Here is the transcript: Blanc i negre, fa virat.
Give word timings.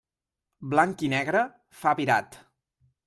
Blanc 0.71 1.03
i 1.07 1.09
negre, 1.15 1.43
fa 1.83 1.93
virat. 2.01 2.41